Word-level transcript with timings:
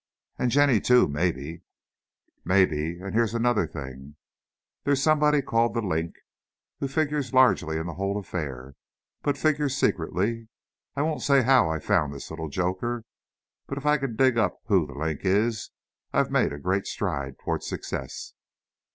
"And 0.39 0.49
Jenny, 0.49 0.81
too, 0.81 1.07
maybe." 1.07 1.61
"Maybe. 2.43 2.97
And 2.99 3.13
here's 3.13 3.35
another 3.35 3.67
thing. 3.67 4.15
There's 4.83 4.99
somebody 4.99 5.43
called 5.43 5.75
'The 5.75 5.83
Link,' 5.83 6.15
who 6.79 6.87
figures 6.87 7.35
largely 7.35 7.77
in 7.77 7.85
the 7.85 7.93
whole 7.93 8.17
affair, 8.17 8.73
but 9.21 9.37
figures 9.37 9.77
secretly. 9.77 10.47
I 10.95 11.03
won't 11.03 11.21
say 11.21 11.43
how 11.43 11.69
I 11.69 11.77
found 11.77 12.15
this 12.15 12.31
little 12.31 12.49
joker, 12.49 13.05
but 13.67 13.77
if 13.77 13.85
I 13.85 13.99
can 13.99 14.15
dig 14.15 14.39
up 14.39 14.57
who 14.65 14.87
'The 14.87 14.95
Link' 14.95 15.21
is, 15.23 15.69
I've 16.11 16.31
made 16.31 16.51
a 16.51 16.57
great 16.57 16.87
stride 16.87 17.35
toward 17.37 17.61
success." 17.61 18.33